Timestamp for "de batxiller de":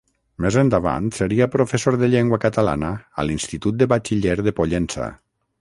3.83-4.59